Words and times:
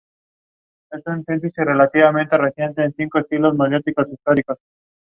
It 0.93 1.03
is 1.05 1.25
serviced 1.53 1.57
by 1.57 2.11
Metro 2.11 2.49
Trains' 2.49 2.73
Pakenham 2.75 2.93
and 2.97 3.11
Cranbourne 3.11 3.53
line 3.59 3.81
services. 4.27 4.57